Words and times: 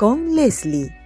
con 0.00 0.34
Leslie. 0.34 0.99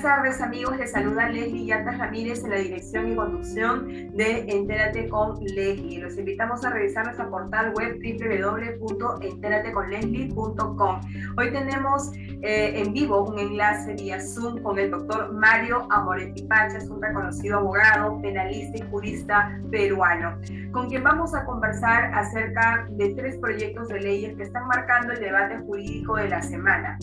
Buenas 0.00 0.16
tardes 0.16 0.40
amigos, 0.40 0.78
les 0.78 0.92
saluda 0.92 1.28
Leslie 1.28 1.66
Yatas 1.66 1.98
Ramírez 1.98 2.42
en 2.42 2.52
la 2.52 2.56
dirección 2.56 3.12
y 3.12 3.16
conducción 3.16 3.86
de 4.16 4.46
Entérate 4.48 5.10
con 5.10 5.38
Leslie. 5.44 6.00
Los 6.00 6.16
invitamos 6.16 6.64
a 6.64 6.70
revisar 6.70 7.04
nuestra 7.04 7.28
portal 7.28 7.74
web 7.76 8.00
www.enterateconleslie.com. 8.00 11.00
Hoy 11.36 11.52
tenemos 11.52 12.12
eh, 12.16 12.80
en 12.80 12.94
vivo 12.94 13.28
un 13.28 13.38
enlace 13.38 13.92
vía 13.92 14.22
Zoom 14.22 14.62
con 14.62 14.78
el 14.78 14.90
doctor 14.90 15.34
Mario 15.34 15.86
Amoretti 15.90 16.44
Pacha, 16.44 16.78
es 16.78 16.88
un 16.88 17.02
reconocido 17.02 17.58
abogado, 17.58 18.18
penalista 18.22 18.78
y 18.78 18.82
jurista 18.90 19.60
peruano, 19.70 20.38
con 20.72 20.88
quien 20.88 21.04
vamos 21.04 21.34
a 21.34 21.44
conversar 21.44 22.10
acerca 22.14 22.86
de 22.92 23.14
tres 23.16 23.36
proyectos 23.36 23.88
de 23.88 24.00
leyes 24.00 24.34
que 24.38 24.44
están 24.44 24.66
marcando 24.66 25.12
el 25.12 25.20
debate 25.20 25.58
jurídico 25.58 26.16
de 26.16 26.30
la 26.30 26.40
semana. 26.40 26.96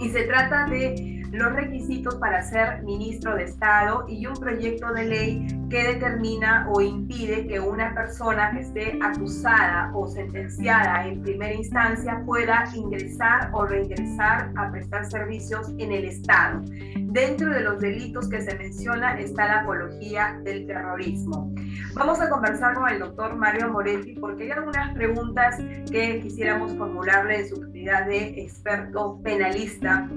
Y 0.00 0.10
se 0.10 0.24
trata 0.24 0.66
de 0.66 1.16
los 1.32 1.52
requisitos 1.52 2.16
para 2.16 2.42
ser 2.42 2.82
ministro 2.82 3.36
de 3.36 3.44
Estado 3.44 4.04
y 4.08 4.26
un 4.26 4.34
proyecto 4.34 4.92
de 4.92 5.04
ley 5.04 5.46
que 5.70 5.94
determina 5.94 6.68
o 6.70 6.80
impide 6.80 7.46
que 7.46 7.60
una 7.60 7.94
persona 7.94 8.52
que 8.52 8.60
esté 8.60 8.98
acusada 9.02 9.90
o 9.94 10.06
sentenciada 10.06 11.06
en 11.06 11.22
primera 11.22 11.54
instancia 11.54 12.22
pueda 12.24 12.64
ingresar 12.74 13.50
o 13.52 13.64
reingresar 13.66 14.52
a 14.56 14.70
prestar 14.70 15.10
servicios 15.10 15.72
en 15.78 15.92
el 15.92 16.04
Estado. 16.04 16.62
Dentro 16.96 17.50
de 17.50 17.60
los 17.60 17.80
delitos 17.80 18.28
que 18.28 18.42
se 18.42 18.56
menciona 18.56 19.18
está 19.18 19.46
la 19.46 19.60
apología 19.60 20.38
del 20.44 20.66
terrorismo. 20.66 21.52
Vamos 21.94 22.20
a 22.20 22.28
conversar 22.28 22.74
con 22.74 22.88
el 22.88 22.98
doctor 22.98 23.36
Mario 23.36 23.70
Moretti 23.70 24.14
porque 24.14 24.44
hay 24.44 24.50
algunas 24.50 24.92
preguntas 24.94 25.56
que 25.90 26.20
quisiéramos 26.20 26.76
formularle 26.76 27.40
en 27.40 27.48
su 27.48 27.60
calidad 27.60 28.06
de 28.06 28.40
experto 28.42 29.18
penalista. 29.22 30.08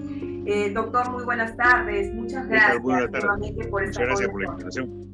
Eh, 0.45 0.71
doctor, 0.73 1.11
muy 1.11 1.23
buenas 1.23 1.55
tardes. 1.55 2.13
Muchas 2.13 2.47
gracias 2.47 2.81
nuevamente 2.83 3.67
por 3.67 3.83
esta 3.83 3.99
Muchas 4.01 4.07
gracias 4.07 4.29
por 4.29 4.41
la 4.41 4.47
invitación. 4.49 5.09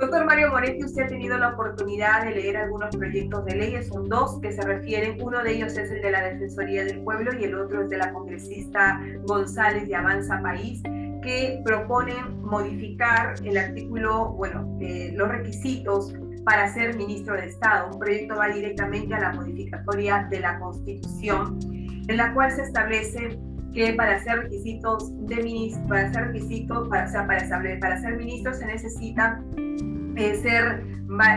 Doctor 0.00 0.24
Mario 0.24 0.48
Moretti, 0.48 0.82
usted 0.82 1.02
ha 1.02 1.08
tenido 1.08 1.36
la 1.36 1.50
oportunidad 1.50 2.24
de 2.24 2.30
leer 2.30 2.56
algunos 2.56 2.96
proyectos 2.96 3.44
de 3.44 3.54
leyes, 3.54 3.88
son 3.88 4.08
dos 4.08 4.40
que 4.40 4.50
se 4.50 4.62
refieren, 4.62 5.18
uno 5.20 5.42
de 5.42 5.52
ellos 5.52 5.76
es 5.76 5.90
el 5.90 6.00
de 6.00 6.10
la 6.10 6.22
Defensoría 6.22 6.84
del 6.84 7.02
Pueblo 7.02 7.32
y 7.38 7.44
el 7.44 7.54
otro 7.54 7.82
es 7.82 7.90
de 7.90 7.98
la 7.98 8.10
congresista 8.10 8.98
González 9.26 9.86
de 9.88 9.96
Avanza 9.96 10.40
País, 10.40 10.82
que 11.22 11.60
proponen 11.66 12.40
modificar 12.40 13.34
el 13.44 13.58
artículo, 13.58 14.30
bueno, 14.32 14.74
eh, 14.80 15.12
los 15.14 15.28
requisitos 15.28 16.14
para 16.46 16.72
ser 16.72 16.96
ministro 16.96 17.34
de 17.34 17.48
Estado. 17.48 17.90
Un 17.92 17.98
proyecto 17.98 18.36
va 18.36 18.48
directamente 18.48 19.14
a 19.14 19.20
la 19.20 19.32
modificatoria 19.34 20.26
de 20.30 20.40
la 20.40 20.58
Constitución, 20.58 21.58
en 22.08 22.16
la 22.16 22.32
cual 22.32 22.50
se 22.52 22.62
establece 22.62 23.38
que 23.72 23.92
para 23.92 24.22
ser 24.22 24.40
requisitos 24.40 25.10
de 25.26 25.72
para 25.88 26.12
ser 26.12 26.26
requisitos, 26.28 26.88
para, 26.88 27.08
sea, 27.08 27.26
para, 27.26 27.46
para 27.80 28.00
ser 28.00 28.16
ministro 28.16 28.52
se 28.54 28.66
necesita 28.66 29.42
eh, 30.16 30.34
ser, 30.42 30.84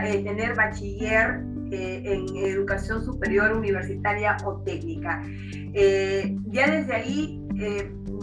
eh, 0.04 0.22
tener 0.24 0.54
bachiller 0.54 1.42
eh, 1.70 2.02
en 2.04 2.36
educación 2.36 3.04
superior, 3.04 3.52
universitaria 3.52 4.36
o 4.44 4.56
técnica. 4.62 5.22
ya 6.50 6.70
desde 6.70 6.94
ahí 6.94 7.43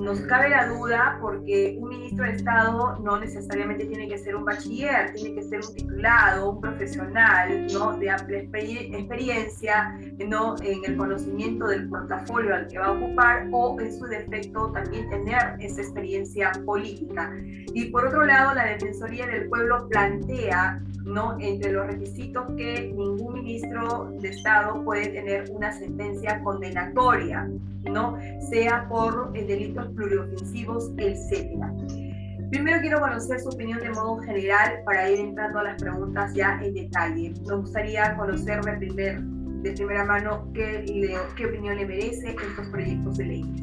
nos 0.02 0.20
cabe 0.22 0.50
la 0.50 0.68
duda 0.68 1.18
porque 1.22 1.78
un 1.80 1.90
ministro 1.90 2.26
de 2.26 2.32
Estado 2.32 2.98
no 3.00 3.20
necesariamente 3.20 3.86
tiene 3.86 4.08
que 4.08 4.18
ser 4.18 4.36
un 4.36 4.46
bachiller, 4.46 5.14
tiene 5.14 5.36
que 5.36 5.44
ser 5.44 5.62
un 5.68 5.74
titulado, 5.74 6.52
un 6.52 6.62
profesional 6.62 7.68
¿no? 7.72 7.98
de 7.98 8.10
amplia 8.10 8.40
experiencia 8.40 9.98
¿no? 10.28 10.56
en 10.64 10.80
el 10.86 10.98
conocimiento 10.98 11.68
del 11.68 11.88
portafolio 11.88 12.56
al 12.56 12.68
que 12.68 12.80
va 12.80 12.88
a 12.88 12.92
ocupar 12.92 13.48
o 13.52 13.80
en 13.80 13.98
su 13.98 14.06
defecto 14.06 14.72
también 14.72 15.10
tener 15.10 15.56
esa 15.60 15.82
experiencia 15.82 16.52
política. 16.66 17.32
Y 17.74 17.86
por 17.86 18.08
otro 18.08 18.26
lado, 18.26 18.54
la 18.54 18.66
Defensoría 18.66 19.28
del 19.28 19.48
Pueblo 19.50 19.88
plantea 19.90 20.82
¿no? 21.12 21.38
entre 21.40 21.72
los 21.72 21.88
requisitos 21.88 22.44
que 22.58 22.94
ningún 22.96 23.34
ministro 23.34 24.12
de 24.20 24.30
Estado 24.30 24.84
puede 24.84 25.08
tener 25.10 25.50
una 25.52 25.72
sentencia 25.72 26.42
condenatoria, 26.44 27.50
¿no? 27.84 28.18
sea 28.50 28.88
por 28.88 29.32
eh, 29.36 29.46
delitos 29.46 29.88
pluriofensivos, 29.96 30.92
etc. 30.98 31.50
Primero 32.50 32.82
quiero 32.82 33.00
conocer 33.00 33.40
su 33.40 33.50
opinión 33.50 33.80
de 33.80 33.90
modo 33.92 34.18
general 34.20 34.82
para 34.86 35.10
ir 35.10 35.20
entrando 35.20 35.60
a 35.60 35.64
las 35.64 35.82
preguntas 35.82 36.34
ya 36.34 36.60
en 36.62 36.74
detalle. 36.74 37.34
Me 37.48 37.56
gustaría 37.56 38.16
conocer 38.18 38.62
de, 38.62 38.74
primer, 38.74 39.22
de 39.22 39.72
primera 39.72 40.06
mano 40.06 40.52
qué, 40.54 40.84
qué 41.38 41.46
opinión 41.46 41.78
le 41.78 41.86
merece 41.86 42.30
estos 42.30 42.68
proyectos 42.68 43.18
de 43.18 43.26
leyes. 43.26 43.62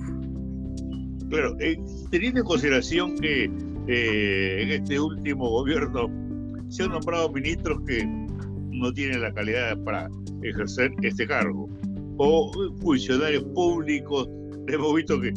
Claro, 1.29 1.55
eh, 1.61 1.79
teniendo 2.11 2.41
en 2.41 2.47
consideración 2.47 3.19
que 3.19 3.51
eh, 3.89 4.63
en 4.63 4.71
este 4.71 4.99
último 4.99 5.51
gobierno 5.51 6.11
se 6.69 6.83
han 6.83 6.91
nombrado 6.91 7.31
ministros 7.31 7.81
que 7.87 8.05
no 8.05 8.93
tienen 8.93 9.23
la 9.23 9.33
calidad 9.33 9.77
para 9.85 10.09
ejercer 10.43 10.93
este 11.03 11.27
cargo, 11.27 11.69
o 12.17 12.53
funcionarios 12.81 13.45
públicos, 13.55 14.29
hemos 14.67 14.95
visto 14.95 15.21
que 15.21 15.33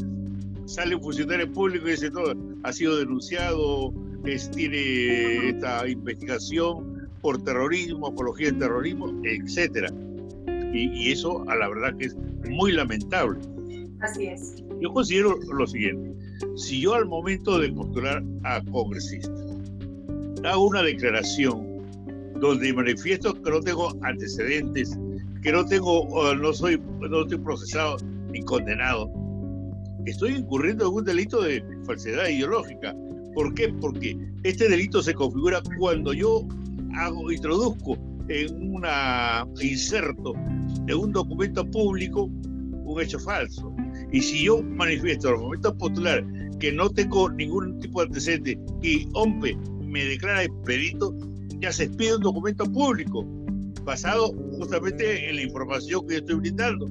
salen 0.66 1.02
funcionarios 1.02 1.50
públicos 1.50 1.88
y 1.88 1.92
dicen 1.92 2.14
todo, 2.14 2.36
ha 2.64 2.74
sido 2.74 2.98
denunciado, 2.98 3.94
es, 4.26 4.50
tiene 4.52 5.50
esta 5.50 5.88
investigación 5.88 7.10
por 7.22 7.44
terrorismo, 7.44 8.08
apología 8.08 8.48
del 8.48 8.60
terrorismo, 8.60 9.22
etcétera. 9.24 9.90
Y, 10.74 10.90
y, 10.90 11.12
eso, 11.12 11.48
a 11.50 11.56
la 11.56 11.68
verdad, 11.70 11.98
que 11.98 12.06
es 12.06 12.16
muy 12.50 12.72
lamentable. 12.72 13.40
Así 14.00 14.28
es. 14.28 14.64
Yo 14.80 14.92
considero 14.94 15.38
lo 15.54 15.68
siguiente: 15.68 16.14
si 16.56 16.82
yo 16.82 16.96
al 16.96 17.06
momento 17.06 17.60
de 17.60 17.72
postular 17.72 18.24
a 18.44 18.62
congresista 18.72 19.32
hago 20.44 20.68
una 20.68 20.84
declaración 20.84 21.72
donde 22.40 22.74
manifiesto 22.74 23.34
que 23.34 23.50
no 23.50 23.62
tengo 23.62 23.94
antecedentes, 24.04 24.98
que 25.42 25.52
no 25.52 25.66
tengo, 25.66 26.08
no 26.36 26.54
soy, 26.54 26.82
no 27.00 27.22
estoy 27.22 27.38
procesado 27.38 27.98
ni 28.32 28.42
condenado, 28.42 29.12
estoy 30.06 30.36
incurriendo 30.36 30.88
en 30.88 30.94
un 30.96 31.06
delito 31.06 31.42
de 31.42 31.64
falsedad 31.86 32.28
ideológica. 32.28 32.96
¿Por 33.36 33.54
qué? 33.54 33.70
Porque 33.80 34.18
este 34.44 34.68
delito 34.68 35.02
se 35.02 35.14
configura 35.14 35.62
cuando 35.78 36.14
yo 36.14 36.48
hago, 36.96 37.32
introduzco 37.32 37.98
en 38.28 38.74
un 38.74 38.84
inserto 39.62 40.34
de 40.86 40.96
un 40.96 41.12
documento 41.12 41.66
público 41.70 42.30
un 42.86 43.02
hecho 43.02 43.20
falso. 43.20 43.74
Y 44.12 44.22
si 44.22 44.46
yo 44.46 44.62
manifiesto 44.62 45.30
al 45.30 45.38
momento 45.38 45.78
postular 45.78 46.26
que 46.60 46.72
no 46.72 46.90
tengo 46.90 47.30
ningún 47.30 47.80
tipo 47.80 48.02
de 48.02 48.08
antecedente 48.08 48.60
y 48.82 49.08
OMPE 49.14 49.58
me 49.92 50.06
declara 50.06 50.44
perito, 50.66 51.16
ya 51.60 51.72
se 51.72 51.84
expide 51.84 52.16
un 52.16 52.24
documento 52.24 52.66
público 52.66 53.26
basado 53.84 54.34
justamente 54.58 55.30
en 55.30 55.36
la 55.36 55.42
información 55.44 56.08
que 56.08 56.16
yo 56.16 56.20
estoy 56.20 56.36
brindando. 56.36 56.90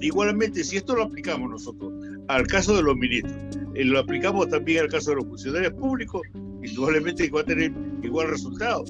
Igualmente, 0.00 0.64
si 0.64 0.76
esto 0.76 0.94
lo 0.94 1.04
aplicamos 1.04 1.50
nosotros 1.50 1.92
al 2.28 2.46
caso 2.46 2.76
de 2.76 2.82
los 2.82 2.96
ministros, 2.96 3.34
eh, 3.74 3.84
lo 3.84 3.98
aplicamos 3.98 4.48
también 4.48 4.82
al 4.82 4.88
caso 4.88 5.10
de 5.10 5.16
los 5.16 5.26
funcionarios 5.26 5.74
públicos, 5.74 6.22
indudablemente 6.62 7.28
va 7.30 7.40
a 7.40 7.44
tener 7.44 7.72
igual 8.02 8.28
resultado, 8.28 8.84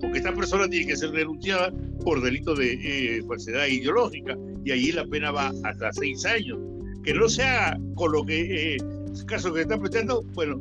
porque 0.00 0.18
esta 0.18 0.32
persona 0.32 0.68
tiene 0.68 0.86
que 0.86 0.96
ser 0.96 1.10
denunciada 1.10 1.72
por 2.04 2.22
delito 2.22 2.54
de 2.54 2.72
eh, 2.72 3.22
falsedad 3.26 3.66
ideológica 3.66 4.36
y 4.64 4.70
ahí 4.70 4.92
la 4.92 5.04
pena 5.06 5.30
va 5.30 5.52
hasta 5.64 5.92
seis 5.92 6.24
años. 6.24 6.58
Que 7.02 7.14
no 7.14 7.28
sea 7.28 7.78
con 7.94 8.12
lo 8.12 8.24
que, 8.24 8.74
eh, 8.74 8.78
caso 9.26 9.52
que 9.52 9.62
está 9.62 9.78
planteando, 9.78 10.22
bueno, 10.34 10.60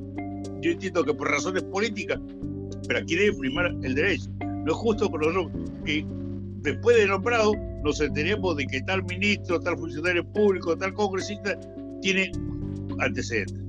yo 0.66 0.72
entiendo 0.72 1.04
que 1.04 1.14
por 1.14 1.30
razones 1.30 1.62
políticas, 1.64 2.20
pero 2.88 3.00
aquí 3.00 3.16
debe 3.16 3.38
primar 3.38 3.68
el 3.84 3.94
derecho. 3.94 4.32
No 4.42 4.72
es 4.72 4.78
justo 4.78 5.12
por 5.12 5.24
nosotros 5.24 5.52
que 5.86 6.04
después 6.62 6.98
de 6.98 7.06
nombrado 7.06 7.54
nos 7.84 8.02
enteremos 8.02 8.58
de 8.58 8.66
que 8.66 8.82
tal 8.82 9.04
ministro, 9.04 9.60
tal 9.60 9.78
funcionario 9.78 10.26
público, 10.34 10.76
tal 10.76 10.92
congresista 10.96 11.60
tiene 12.02 12.32
antecedentes. 13.00 13.64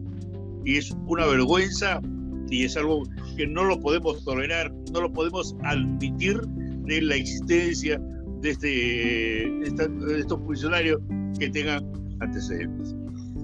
Y 0.65 0.79
es 0.79 0.97
una 1.07 1.27
vergüenza 1.27 2.01
y 2.49 2.65
es 2.65 2.79
algo 2.79 3.03
que 3.37 3.47
no 3.47 3.65
lo 3.65 3.79
podemos 3.79 4.25
tolerar, 4.25 4.73
no 4.93 5.03
lo 5.03 5.13
podemos 5.13 5.55
admitir 5.65 6.41
de 6.41 7.03
la 7.03 7.17
existencia 7.17 8.01
de, 8.41 8.51
este, 8.51 9.87
de 9.89 10.21
estos 10.21 10.41
funcionarios 10.41 10.99
que 11.39 11.51
tengan 11.51 11.85
antecedentes. 12.21 12.96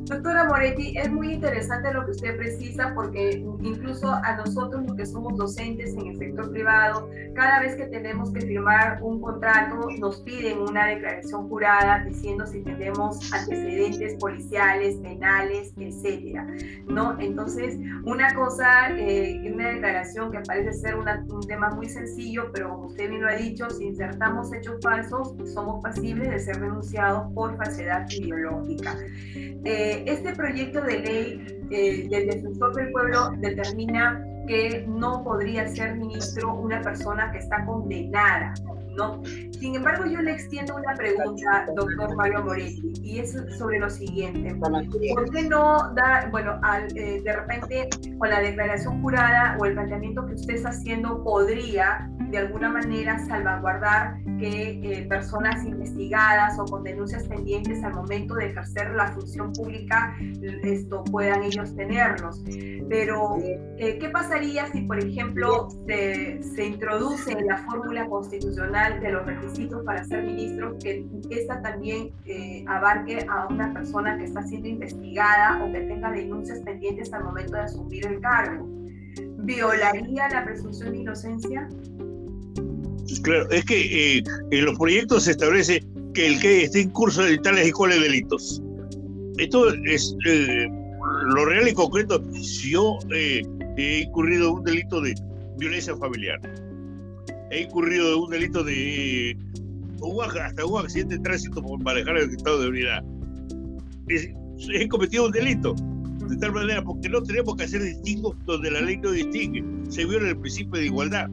Doctora 0.05 0.45
Moretti, 0.45 0.99
es 0.99 1.11
muy 1.11 1.33
interesante 1.33 1.93
lo 1.93 2.05
que 2.05 2.11
usted 2.11 2.37
precisa 2.37 2.93
porque 2.95 3.45
incluso 3.61 4.11
a 4.13 4.37
nosotros 4.37 4.83
los 4.85 4.97
que 4.97 5.07
somos 5.07 5.37
docentes 5.37 5.95
en 5.95 6.09
el 6.09 6.19
sector 6.19 6.51
privado, 6.51 7.09
cada 7.35 7.61
vez 7.61 7.77
que 7.77 7.87
tenemos 7.87 8.33
que 8.33 8.41
firmar 8.41 9.01
un 9.01 9.21
contrato 9.21 9.87
nos 10.01 10.21
piden 10.23 10.59
una 10.59 10.89
declaración 10.89 11.49
jurada 11.49 12.05
diciendo 12.05 12.47
si 12.47 12.63
tenemos 12.63 13.33
antecedentes 13.33 14.15
policiales, 14.17 14.97
penales, 14.97 15.73
etcétera, 15.79 16.47
¿no? 16.89 17.19
Entonces, 17.21 17.79
una 18.05 18.35
cosa, 18.35 18.91
eh, 18.99 19.51
una 19.55 19.69
declaración 19.69 20.33
que 20.33 20.41
parece 20.41 20.73
ser 20.73 20.97
un 20.97 21.07
tema 21.47 21.71
muy 21.71 21.89
sencillo, 21.89 22.51
pero 22.53 22.71
como 22.71 22.87
usted 22.87 23.09
bien 23.09 23.23
lo 23.23 23.29
ha 23.29 23.35
dicho, 23.35 23.71
si 23.71 23.85
insertamos 23.85 24.53
hechos 24.53 24.77
falsos, 24.83 25.35
somos 25.55 25.81
pasibles 25.83 26.29
de 26.29 26.39
ser 26.41 26.61
denunciados 26.61 27.33
por 27.35 27.57
falsedad 27.57 28.09
ideológica. 28.11 28.97
Eh, 29.65 29.92
este 30.07 30.35
proyecto 30.35 30.81
de 30.83 30.99
ley 31.01 31.61
eh, 31.71 32.09
del 32.09 32.27
defensor 32.27 32.75
del 32.75 32.91
pueblo 32.93 33.31
determina 33.39 34.25
que 34.47 34.85
no 34.89 35.23
podría 35.23 35.69
ser 35.69 35.97
ministro 35.97 36.55
una 36.55 36.81
persona 36.83 37.31
que 37.33 37.39
está 37.39 37.65
condenada, 37.65 38.55
¿no? 38.97 39.23
Sin 39.63 39.77
embargo, 39.77 40.05
yo 40.07 40.21
le 40.21 40.33
extiendo 40.33 40.75
una 40.77 40.95
pregunta, 40.95 41.67
doctor 41.77 42.17
Mario 42.17 42.43
Moretti, 42.43 42.93
y 43.03 43.21
es 43.21 43.37
sobre 43.59 43.79
lo 43.79 43.89
siguiente. 43.89 44.55
¿Por 44.57 45.31
qué 45.31 45.43
no 45.43 45.93
da, 45.95 46.29
bueno, 46.31 46.61
eh, 46.97 47.21
de 47.23 47.33
repente 47.33 47.89
con 48.19 48.31
la 48.31 48.41
declaración 48.41 49.01
jurada 49.03 49.57
o 49.61 49.65
el 49.65 49.75
planteamiento 49.75 50.27
que 50.27 50.35
usted 50.35 50.55
está 50.55 50.71
haciendo 50.71 51.23
podría 51.23 52.09
de 52.31 52.39
alguna 52.39 52.71
manera 52.71 53.19
salvaguardar 53.27 54.17
que 54.39 54.81
eh, 54.83 55.07
personas 55.07 55.65
investigadas 55.67 56.59
o 56.59 56.65
con 56.65 56.83
denuncias 56.83 57.25
pendientes 57.25 57.85
al 57.85 57.95
momento 57.95 58.35
de 58.35 58.47
ejercer 58.47 58.91
la 58.95 59.13
función 59.13 59.53
pública 59.53 60.17
esto 60.65 61.05
puedan 61.05 61.43
ellos 61.43 61.77
tenerlos. 61.77 62.43
Pero, 62.89 63.37
eh, 63.79 63.99
¿qué 64.01 64.09
pasaría 64.09 64.67
si, 64.73 64.83
por 64.83 64.99
ejemplo, 64.99 65.69
se, 65.87 66.43
se 66.43 66.67
introduce 66.67 67.33
en 67.33 67.47
la 67.47 67.59
fórmula 67.59 68.07
constitucional 68.09 68.82
de 68.91 69.13
los 69.13 69.25
requisitos 69.25 69.85
para 69.85 70.05
ser 70.05 70.25
ministro 70.25 70.77
que 70.79 71.07
esta 71.31 71.63
también 71.63 72.11
eh, 72.27 72.65
abarque 72.67 73.25
a 73.29 73.47
una 73.47 73.73
persona 73.73 74.19
que 74.19 74.25
está 74.25 74.43
siendo 74.43 74.69
investigada 74.69 75.63
o 75.65 75.73
que 75.73 75.81
tenga 75.81 76.11
denuncias 76.11 76.61
pendientes 76.61 77.13
al 77.13 77.25
momento 77.25 77.53
de 77.53 77.61
asumir 77.61 78.07
el 78.07 78.21
cargo? 78.21 78.69
¿Violaría 79.39 80.29
la 80.29 80.45
presunción 80.45 80.93
de 80.93 80.99
inocencia? 80.99 81.69
Claro, 83.23 83.51
es 83.51 83.65
que 83.65 84.19
eh, 84.19 84.25
en 84.51 84.65
los 84.65 84.79
proyectos 84.79 85.25
se 85.25 85.33
establece 85.33 85.85
que 86.15 86.27
el 86.27 86.41
que 86.41 86.65
esté 86.65 86.81
en 86.81 86.91
curso 86.91 87.23
de 87.23 87.39
tales 87.39 87.69
y 87.69 87.73
cuales 87.73 88.01
delitos. 88.01 88.63
Esto 89.39 89.73
es 89.85 90.17
eh, 90.27 90.69
lo 91.35 91.45
real 91.45 91.69
y 91.69 91.75
concreto. 91.75 92.23
Si 92.35 92.73
yo 92.73 92.99
eh, 93.15 93.43
he 93.77 94.01
incurrido 94.01 94.49
en 94.49 94.55
un 94.55 94.65
delito 94.65 95.01
de 95.01 95.15
violencia 95.59 95.97
familiar, 95.97 96.41
he 97.53 97.63
incurrido 97.63 98.15
en 98.15 98.23
un 98.25 98.31
delito 98.31 98.65
de 98.65 99.37
hasta 100.43 100.67
un 100.67 100.81
accidente 100.81 101.17
de 101.17 101.23
tránsito 101.23 101.63
por 101.63 101.81
manejar 101.81 102.17
el 102.17 102.31
estado 102.31 102.61
de 102.61 102.67
ebriedad, 102.67 103.05
he 104.09 104.89
cometido 104.89 105.27
un 105.27 105.33
delito. 105.33 105.75
De 106.29 106.37
tal 106.37 106.53
manera, 106.53 106.83
porque 106.83 107.09
no 107.09 107.23
tenemos 107.23 107.57
que 107.57 107.65
hacer 107.65 107.83
distingos 107.83 108.37
donde 108.47 108.71
la 108.71 108.81
ley 108.81 108.97
no 108.97 109.11
distingue. 109.11 109.63
Se 109.89 110.05
viola 110.07 110.31
el 110.31 110.39
principio 110.39 110.81
de 110.81 110.87
igualdad 110.87 111.29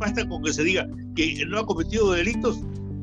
basta 0.00 0.26
con 0.26 0.42
que 0.42 0.52
se 0.52 0.64
diga 0.64 0.88
que 1.14 1.44
no 1.46 1.58
ha 1.58 1.66
cometido 1.66 2.12
delitos, 2.12 2.58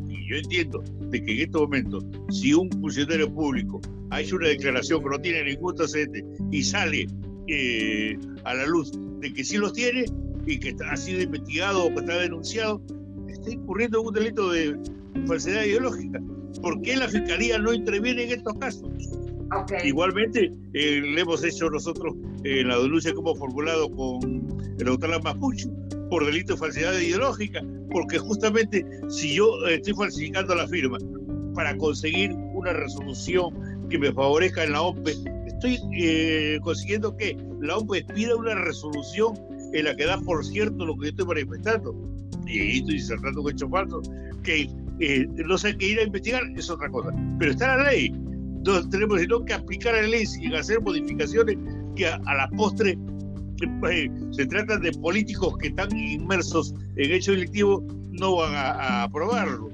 y 0.10 0.28
yo 0.28 0.36
entiendo 0.36 0.84
de 1.12 1.24
que 1.24 1.34
en 1.34 1.40
este 1.42 1.58
momento, 1.58 2.00
si 2.30 2.54
un 2.54 2.70
funcionario 2.72 3.32
público 3.32 3.80
ha 4.10 4.20
hecho 4.20 4.36
una 4.36 4.48
declaración 4.48 5.04
que 5.04 5.10
no 5.10 5.20
tiene 5.20 5.44
ningún 5.44 5.72
antecedente 5.72 6.26
y 6.52 6.64
sale 6.64 7.08
eh, 7.48 8.18
a 8.44 8.54
la 8.56 8.66
luz 8.66 8.92
de 9.20 9.32
que 9.32 9.44
sí 9.44 9.58
los 9.58 9.74
tiene 9.74 10.06
y 10.48 10.60
que 10.60 10.76
ha 10.90 10.98
sido 10.98 11.22
investigado 11.22 11.86
o 11.86 11.94
que 11.94 12.00
está 12.00 12.18
denunciado, 12.18 12.82
está 13.28 13.52
incurriendo 13.52 14.00
en 14.02 14.08
un 14.08 14.14
delito 14.14 14.52
de 14.52 14.80
falsedad 15.28 15.64
ideológica. 15.64 16.22
¿Por 16.62 16.82
qué 16.82 16.96
la 16.96 17.08
Fiscalía 17.08 17.60
no 17.60 17.74
interviene 17.74 18.24
en 18.24 18.32
estos 18.32 18.54
casos? 18.56 18.90
Igualmente, 19.84 20.52
eh, 20.74 21.02
le 21.02 21.22
hemos 21.22 21.44
hecho 21.44 21.70
nosotros 21.70 22.16
eh, 22.44 22.64
la 22.64 22.78
denuncia 22.80 23.12
que 23.12 23.20
hemos 23.20 23.38
formulado 23.38 23.90
con 23.92 24.48
el 24.80 24.86
doctor 24.86 25.22
Mapuche 25.22 25.70
por 26.10 26.26
delito 26.26 26.54
de 26.54 26.60
falsedad 26.60 26.94
ideológica, 26.94 27.62
porque 27.92 28.18
justamente 28.18 28.86
si 29.10 29.36
yo 29.36 29.68
eh, 29.68 29.76
estoy 29.76 29.94
falsificando 29.94 30.56
la 30.56 30.68
firma 30.68 30.98
para 31.54 31.76
conseguir 31.78 32.32
una 32.54 32.74
resolución 32.74 33.88
que 33.90 33.98
me 33.98 34.12
favorezca 34.12 34.64
en 34.64 34.74
la 34.74 34.82
OMPE, 34.82 35.16
estoy 35.48 35.80
eh, 35.98 36.60
consiguiendo 36.62 37.16
que 37.16 37.38
la 37.62 37.78
OMPE 37.78 38.06
pida 38.14 38.36
una 38.36 38.56
resolución 38.56 39.34
en 39.74 39.86
la 39.86 39.96
que 39.96 40.06
da 40.06 40.20
por 40.20 40.46
cierto 40.46 40.86
lo 40.86 40.96
que 40.98 41.06
yo 41.06 41.10
estoy 41.10 41.26
manifestando. 41.26 41.96
Y 42.46 42.80
estoy 42.80 42.96
insertando 42.96 43.42
un 43.42 43.52
hecho 43.52 43.68
falso, 43.70 44.02
que 44.44 44.70
eh, 45.00 45.28
no 45.46 45.58
sé 45.58 45.78
qué 45.78 45.90
ir 45.90 46.00
a 46.00 46.04
investigar 46.04 46.42
es 46.56 46.70
otra 46.70 46.90
cosa. 46.90 47.12
Pero 47.40 47.52
está 47.52 47.78
la 47.78 47.92
ley. 47.92 48.08
Entonces 48.58 48.90
tenemos 48.90 49.20
que 49.46 49.54
aplicar 49.54 49.94
la 49.94 50.02
ley 50.04 50.26
sin 50.26 50.54
hacer 50.56 50.82
modificaciones 50.82 51.58
que 51.96 52.08
a 52.08 52.20
la 52.20 52.50
postre 52.56 52.98
eh, 53.90 54.12
se 54.32 54.46
trata 54.46 54.78
de 54.78 54.92
políticos 54.92 55.58
que 55.58 55.70
están 55.70 55.96
inmersos 55.98 56.76
en 56.96 57.12
hechos 57.12 57.36
delictivos, 57.36 57.84
no 58.12 58.36
van 58.36 58.54
a, 58.54 59.04
aprobarlo. 59.04 59.72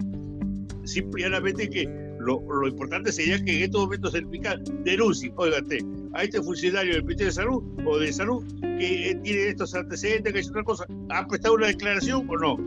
Simplemente 0.86 1.70
que 1.70 1.84
lo, 2.24 2.68
importante 2.68 3.12
sería 3.12 3.44
que 3.44 3.58
en 3.58 3.64
estos 3.64 3.86
momentos 3.86 4.14
el 4.16 4.28
fiscal 4.30 4.64
denuncie, 4.84 5.32
óigate, 5.36 5.80
a 6.14 6.24
este 6.24 6.42
funcionario 6.42 6.94
del 6.94 7.04
Ministerio 7.04 7.32
de 7.32 7.36
Salud 7.36 7.64
o 7.86 7.98
de 7.98 8.14
Salud 8.14 8.44
que 8.62 9.12
eh, 9.12 9.16
tiene 9.24 9.50
estos 9.50 9.74
antecedentes, 9.76 10.34
que 10.34 10.40
es 10.40 10.50
otra 10.50 10.64
cosa, 10.64 10.86
¿ha 11.10 11.28
prestado 11.28 11.56
una 11.56 11.68
declaración 11.68 12.28
o 12.30 12.38
no? 12.38 12.58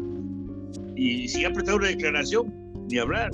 Y 0.94 1.29
si 1.29 1.44
ha 1.44 1.53
prestado 1.53 1.79
una 1.79 1.88
declaración, 1.88 2.53
ni 2.91 2.99
hablar. 2.99 3.31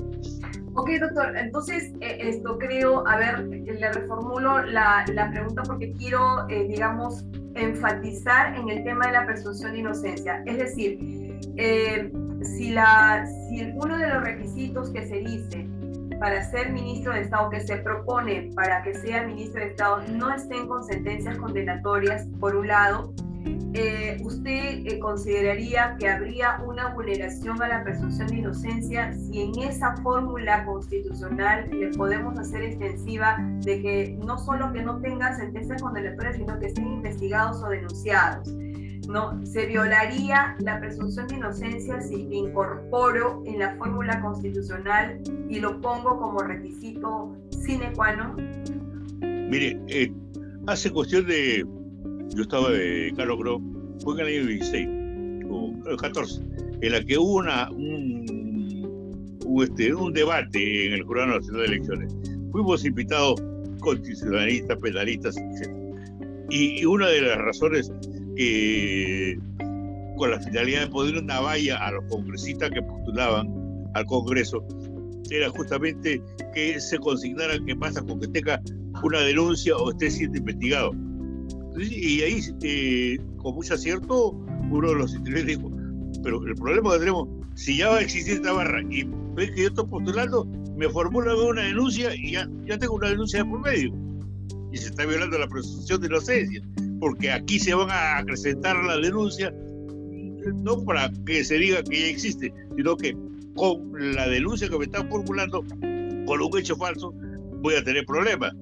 Ok, 0.75 0.91
doctor, 1.01 1.37
entonces 1.37 1.93
eh, 2.01 2.19
esto 2.21 2.59
creo, 2.59 3.07
a 3.07 3.17
ver, 3.17 3.41
le 3.45 3.93
reformulo 3.93 4.63
la, 4.65 5.05
la 5.13 5.31
pregunta 5.31 5.63
porque 5.65 5.93
quiero, 5.93 6.47
digamos, 6.49 7.25
enfatizar 7.55 8.57
en 8.57 8.69
el 8.69 8.83
tema 8.85 9.07
de 9.07 9.13
la 9.13 9.27
presunción 9.27 9.73
de 9.73 9.81
inocencia. 9.81 10.43
Es 10.47 10.59
decir, 10.59 10.99
eh, 11.57 12.11
si, 12.43 12.71
la, 12.71 13.27
si 13.27 13.63
uno 13.75 13.97
de 13.99 14.09
los 14.09 14.23
requisitos 14.23 14.91
que 14.91 15.07
se 15.07 15.17
dice 15.19 15.69
para 16.23 16.45
ser 16.45 16.71
ministro 16.71 17.13
de 17.13 17.23
Estado, 17.23 17.51
que 17.51 17.59
se 17.59 17.79
propone 17.79 18.53
para 18.55 18.81
que 18.85 18.95
sea 18.95 19.25
ministro 19.25 19.61
de 19.61 19.71
Estado, 19.71 20.03
no 20.13 20.33
estén 20.33 20.69
con 20.69 20.85
sentencias 20.85 21.37
condenatorias, 21.37 22.29
por 22.39 22.55
un 22.55 22.69
lado, 22.69 23.13
eh, 23.75 24.19
¿usted 24.23 24.87
eh, 24.87 25.01
consideraría 25.01 25.97
que 25.99 26.09
habría 26.09 26.63
una 26.65 26.95
vulneración 26.95 27.61
a 27.61 27.67
la 27.67 27.83
presunción 27.83 28.29
de 28.29 28.37
inocencia 28.37 29.13
si 29.15 29.43
en 29.43 29.69
esa 29.69 29.97
fórmula 29.97 30.65
constitucional 30.65 31.69
le 31.73 31.89
podemos 31.89 32.39
hacer 32.39 32.63
extensiva 32.63 33.39
de 33.65 33.83
que 33.83 34.19
no 34.25 34.39
solo 34.39 34.73
que 34.73 34.81
no 34.81 35.01
tengan 35.01 35.37
sentencias 35.37 35.83
condenatorias, 35.83 36.37
sino 36.37 36.57
que 36.61 36.67
estén 36.67 36.87
investigados 36.87 37.61
o 37.65 37.69
denunciados? 37.69 38.49
¿No? 39.09 39.45
Se 39.45 39.67
violaría 39.67 40.57
la 40.61 40.81
presunción 40.81 41.27
de 41.29 41.37
inocencia 41.37 42.01
si 42.01 42.29
incorporo 42.31 43.43
en 43.47 43.59
la 43.59 43.77
fórmula 43.77 44.21
constitucional 44.21 45.21
y 45.49 45.61
lo 45.61 45.81
pongo 45.81 46.19
como 46.19 46.41
requisito 46.41 47.37
sine 47.51 47.93
qua 47.95 48.15
non. 48.17 48.37
Mire, 49.51 49.79
eh, 49.89 50.13
hace 50.67 50.91
cuestión 50.91 51.27
de 51.27 51.67
yo 52.35 52.43
estaba 52.43 52.71
de 52.71 53.13
Carlos 53.17 53.61
fue 54.03 54.15
en 54.15 54.21
el 54.21 54.27
año 54.27 54.47
16 54.47 54.89
o 55.51 55.97
14, 55.97 56.43
en 56.81 56.93
la 56.93 57.05
que 57.05 57.19
hubo 57.19 57.43
este, 59.63 59.95
un 59.95 60.13
debate 60.13 60.87
en 60.87 60.95
el 60.95 61.03
Jurado 61.03 61.39
Nacional 61.39 61.61
de 61.63 61.67
Elecciones. 61.67 62.15
Fuimos 62.51 62.85
invitados 62.85 63.43
constitucionalistas, 63.81 64.79
penalistas, 64.79 65.37
etc. 65.37 65.71
Y, 66.51 66.85
una 66.85 67.09
de 67.09 67.23
las 67.23 67.39
razones 67.39 67.93
con 70.17 70.31
la 70.31 70.41
finalidad 70.41 70.83
de 70.83 70.87
poner 70.89 71.23
una 71.23 71.41
valla 71.41 71.79
a 71.79 71.93
los 71.93 72.05
congresistas 72.05 72.71
que 72.71 72.83
postulaban 72.83 73.49
al 73.95 74.07
Congreso, 74.07 74.65
era 75.31 75.49
justamente 75.51 76.23
que 76.55 76.81
se 76.81 76.99
consignara 76.99 77.59
que 77.65 77.75
pasa 77.77 78.03
con 78.03 78.21
que 78.21 78.29
tenga 78.29 78.61
una 79.03 79.21
denuncia 79.21 79.77
o 79.77 79.91
esté 79.91 80.11
siendo 80.11 80.39
investigado 80.39 80.93
y 81.79 82.23
ahí, 82.23 82.41
eh, 82.63 83.19
con 83.39 83.55
mucho 83.55 83.75
acierto, 83.75 84.33
uno 84.71 84.89
de 84.89 84.95
los 84.95 85.15
interiores 85.15 85.47
dijo, 85.47 85.71
pero 86.23 86.45
el 86.47 86.55
problema 86.55 86.93
que 86.93 86.99
tenemos, 87.01 87.29
si 87.55 87.79
ya 87.79 87.89
va 87.89 87.99
a 87.99 88.01
existir 88.01 88.35
esta 88.35 88.53
barra 88.53 88.83
y 88.91 89.05
ves 89.35 89.51
que 89.53 89.63
yo 89.63 89.69
estoy 89.69 89.87
postulando, 89.87 90.45
me 90.77 90.89
formulan 90.89 91.37
una 91.37 91.63
denuncia 91.63 92.15
y 92.15 92.33
ya, 92.33 92.49
ya 92.67 92.79
tengo 92.79 92.95
una 92.95 93.09
denuncia 93.09 93.43
de 93.43 93.51
por 93.51 93.61
medio. 93.61 93.93
y 94.73 94.79
se 94.79 94.89
está 94.89 95.05
violando 95.05 95.39
la 95.39 95.47
presunción 95.49 96.01
de 96.01 96.07
inocencia, 96.07 96.63
porque 97.03 97.33
aquí 97.33 97.59
se 97.59 97.75
van 97.75 97.91
a 97.91 98.19
acrecentar 98.19 98.77
la 98.85 98.97
denuncia, 98.97 99.53
no 100.63 100.85
para 100.85 101.11
que 101.27 101.43
se 101.43 101.59
diga 101.59 101.83
que 101.83 101.99
ya 101.99 102.07
existe, 102.07 102.55
sino 102.77 102.97
que 102.97 103.17
con 103.57 104.15
la 104.15 104.29
denuncia 104.29 104.69
que 104.69 104.79
me 104.79 104.85
están 104.85 105.09
formulando, 105.09 105.65
con 106.27 106.41
un 106.41 106.57
hecho 106.57 106.77
falso, 106.77 107.13
voy 107.61 107.75
a 107.75 107.83
tener 107.83 108.07
problemas. 108.07 108.53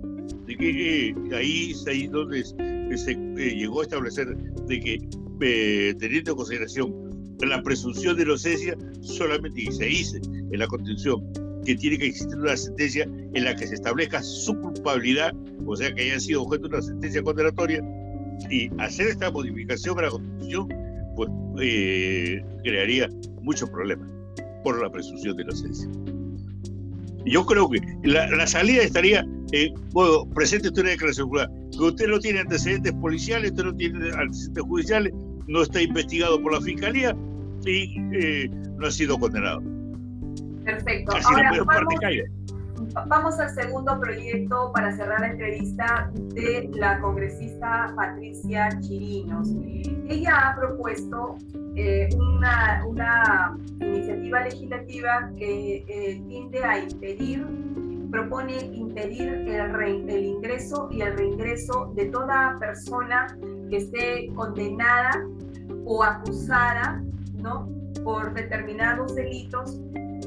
De 0.46 0.56
que 0.56 1.14
ahí 1.34 1.72
es 1.72 1.86
ahí 1.86 2.06
donde 2.06 2.42
se 2.42 3.10
eh, 3.10 3.56
llegó 3.58 3.80
a 3.80 3.82
establecer 3.82 4.34
de 4.34 4.80
que 4.80 4.98
eh, 5.42 5.94
teniendo 5.98 6.30
en 6.30 6.36
consideración 6.38 7.36
la 7.42 7.62
presunción 7.62 8.16
de 8.16 8.22
inocencia 8.22 8.74
solamente 9.02 9.70
se 9.70 9.84
dice 9.84 10.18
en 10.50 10.58
la 10.58 10.66
Constitución 10.66 11.30
que 11.66 11.74
tiene 11.74 11.98
que 11.98 12.06
existir 12.06 12.38
una 12.38 12.56
sentencia 12.56 13.04
en 13.34 13.44
la 13.44 13.54
que 13.54 13.66
se 13.66 13.74
establezca 13.74 14.22
su 14.22 14.58
culpabilidad, 14.58 15.34
o 15.66 15.76
sea 15.76 15.94
que 15.94 16.04
haya 16.04 16.18
sido 16.18 16.42
objeto 16.42 16.68
de 16.68 16.76
una 16.76 16.82
sentencia 16.82 17.22
condenatoria, 17.22 17.84
y 18.48 18.70
hacer 18.78 19.08
esta 19.08 19.30
modificación 19.30 19.98
a 19.98 20.02
la 20.02 20.10
Constitución, 20.10 20.68
pues 21.16 21.28
eh, 21.60 22.42
crearía 22.62 23.08
muchos 23.42 23.68
problemas 23.70 24.08
por 24.62 24.80
la 24.80 24.90
presunción 24.90 25.36
de 25.36 25.42
inocencia. 25.42 25.88
Yo 27.26 27.44
creo 27.44 27.68
que 27.68 27.80
la, 28.02 28.46
salida 28.46 28.82
estaría, 28.82 29.26
eh, 29.52 29.72
bueno, 29.92 30.26
presente 30.34 30.68
usted 30.68 30.82
una 30.82 30.90
declaración 30.90 31.30
que 31.30 31.78
usted 31.78 32.08
no 32.08 32.18
tiene 32.18 32.40
antecedentes 32.40 32.92
policiales, 32.94 33.50
usted 33.50 33.64
no 33.64 33.76
tiene 33.76 34.10
antecedentes 34.12 34.64
judiciales, 34.64 35.12
no 35.46 35.62
está 35.62 35.82
investigado 35.82 36.40
por 36.40 36.54
la 36.54 36.60
fiscalía 36.60 37.14
y 37.66 38.00
eh, 38.14 38.50
no 38.78 38.86
ha 38.86 38.90
sido 38.90 39.18
condenado. 39.18 39.62
Perfecto. 40.64 41.12
Ahora 41.24 41.52
vamos, 43.06 43.38
al 43.38 43.50
segundo 43.50 43.98
proyecto 44.00 44.72
para 44.72 44.92
cerrar 44.92 45.20
la 45.20 45.28
entrevista 45.28 46.10
de 46.14 46.70
la 46.74 47.00
congresista 47.00 47.92
Patricia 47.96 48.68
Chirinos. 48.80 49.48
Ella 50.08 50.50
ha 50.50 50.56
propuesto 50.56 51.36
eh, 51.76 52.08
una, 52.16 52.84
una, 52.86 53.58
iniciativa 53.80 54.40
legislativa 54.42 55.30
que 55.36 55.84
eh, 55.88 56.22
tiende 56.28 56.64
a 56.64 56.78
impedir 56.78 57.46
propone 58.10 58.56
impedir 58.56 59.28
el, 59.28 60.10
el, 60.10 60.24
ingreso 60.24 60.88
y 60.90 61.00
el 61.00 61.16
reingreso 61.16 61.92
de 61.94 62.06
toda 62.06 62.56
persona 62.58 63.38
que 63.70 63.76
esté 63.76 64.28
condenada 64.34 65.12
o 65.84 66.02
acusada 66.02 67.00
¿no? 67.34 67.68
por 68.02 68.34
determinados 68.34 69.14
delitos 69.14 69.80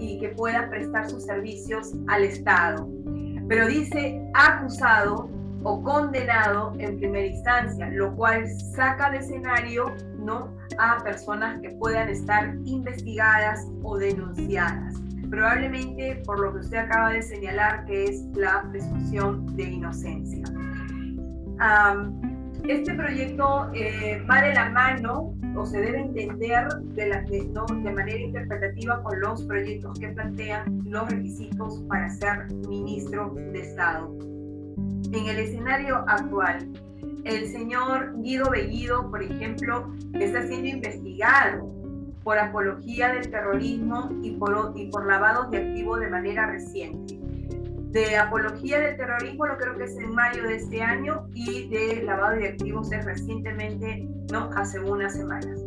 y 0.03 0.19
que 0.19 0.29
pueda 0.29 0.69
prestar 0.69 1.10
sus 1.10 1.24
servicios 1.24 1.93
al 2.07 2.24
Estado. 2.24 2.89
Pero 3.48 3.67
dice 3.67 4.22
acusado 4.33 5.29
o 5.63 5.81
condenado 5.81 6.74
en 6.77 6.98
primera 6.98 7.25
instancia, 7.25 7.89
lo 7.89 8.13
cual 8.15 8.45
saca 8.75 9.12
de 9.12 9.19
escenario 9.19 9.93
¿no? 10.17 10.53
a 10.77 10.98
personas 11.03 11.62
que 11.62 11.69
puedan 11.72 12.10
estar 12.10 12.55
investigadas 12.65 13.67
o 13.81 13.98
denunciadas. 13.98 14.95
Probablemente 15.29 16.22
por 16.25 16.39
lo 16.39 16.53
que 16.53 16.60
usted 16.60 16.77
acaba 16.77 17.12
de 17.12 17.22
señalar, 17.22 17.86
que 17.86 18.05
es 18.05 18.24
la 18.36 18.67
presunción 18.69 19.55
de 19.55 19.63
inocencia. 19.63 20.43
Este 22.67 22.93
proyecto 22.93 23.70
eh, 23.74 24.24
va 24.29 24.41
de 24.41 24.53
la 24.53 24.70
mano 24.70 25.36
o 25.55 25.65
se 25.65 25.82
debe 25.82 26.00
entender 26.01 26.67
de, 26.96 27.08
la, 27.08 27.22
¿no? 27.51 27.65
de 27.65 27.91
manera 27.91 28.20
interpretativa 28.20 29.03
con 29.03 29.20
los 29.20 29.43
proyectos 29.43 30.00
que 30.00 30.10
plantean 30.10 30.82
los 30.86 31.10
requisitos 31.10 31.84
para 31.89 32.10
ser 32.10 32.51
ministro 32.67 33.34
de 33.36 33.60
Estado. 33.60 34.17
En 35.12 35.27
el 35.27 35.39
escenario 35.39 36.03
actual, 36.08 36.70
el 37.25 37.48
señor 37.48 38.13
Guido 38.22 38.50
Bellido, 38.50 39.10
por 39.10 39.22
ejemplo, 39.22 39.93
está 40.13 40.48
siendo 40.48 40.70
investigado 40.70 41.72
por 42.24 42.39
apología 42.39 43.13
del 43.13 43.29
terrorismo 43.29 44.10
y 44.24 44.32
por, 44.32 44.74
y 44.75 44.88
por 44.88 45.05
lavados 45.05 45.51
de 45.51 45.58
activos 45.58 46.00
de 46.00 46.10
manera 46.10 46.48
reciente. 46.48 47.23
De 47.93 48.17
apología 48.17 48.79
del 48.79 48.97
terrorismo 48.97 49.45
lo 49.45 49.55
creo 49.55 49.77
que 49.77 49.83
es 49.83 49.95
en 49.97 50.15
mayo 50.15 50.41
de 50.41 50.55
este 50.55 50.81
año 50.81 51.27
y 51.35 51.67
de 51.69 52.01
lavado 52.01 52.38
de 52.38 52.47
activos 52.47 52.91
es 52.91 53.05
recientemente 53.05 54.07
¿no? 54.31 54.50
hace 54.55 54.79
unas 54.79 55.13
semanas. 55.13 55.62